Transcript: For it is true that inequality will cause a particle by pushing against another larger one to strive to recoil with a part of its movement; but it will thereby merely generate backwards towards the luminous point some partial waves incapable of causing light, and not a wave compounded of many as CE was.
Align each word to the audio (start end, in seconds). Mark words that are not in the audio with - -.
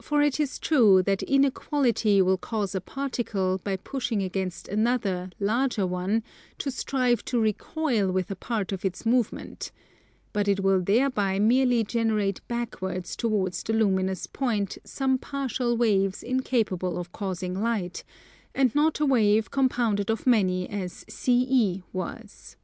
For 0.00 0.22
it 0.22 0.40
is 0.40 0.58
true 0.58 1.02
that 1.02 1.22
inequality 1.24 2.22
will 2.22 2.38
cause 2.38 2.74
a 2.74 2.80
particle 2.80 3.60
by 3.62 3.76
pushing 3.76 4.22
against 4.22 4.66
another 4.66 5.28
larger 5.38 5.86
one 5.86 6.22
to 6.56 6.70
strive 6.70 7.22
to 7.26 7.38
recoil 7.38 8.10
with 8.10 8.30
a 8.30 8.34
part 8.34 8.72
of 8.72 8.82
its 8.82 9.04
movement; 9.04 9.70
but 10.32 10.48
it 10.48 10.60
will 10.60 10.80
thereby 10.80 11.38
merely 11.38 11.84
generate 11.84 12.40
backwards 12.48 13.14
towards 13.14 13.62
the 13.62 13.74
luminous 13.74 14.26
point 14.26 14.78
some 14.84 15.18
partial 15.18 15.76
waves 15.76 16.22
incapable 16.22 16.96
of 16.96 17.12
causing 17.12 17.60
light, 17.60 18.04
and 18.54 18.74
not 18.74 19.00
a 19.00 19.04
wave 19.04 19.50
compounded 19.50 20.08
of 20.10 20.26
many 20.26 20.66
as 20.66 21.04
CE 21.10 21.82
was. 21.92 22.56